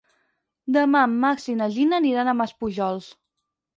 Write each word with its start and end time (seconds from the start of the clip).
Demà 0.77 1.03
en 1.09 1.13
Max 1.25 1.45
i 1.55 1.55
na 1.61 1.67
Gina 1.75 1.99
aniran 2.01 2.33
a 2.33 2.37
Maspujols. 2.41 3.13